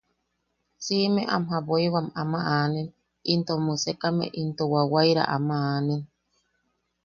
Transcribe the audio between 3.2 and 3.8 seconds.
into am